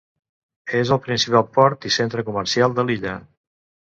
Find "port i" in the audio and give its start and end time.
1.57-1.93